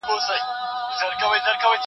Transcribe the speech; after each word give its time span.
زه 0.07 0.13
به 0.13 0.19
سبا 0.99 1.27
مکتب 1.33 1.55
ته 1.61 1.67
ځم. 1.77 1.79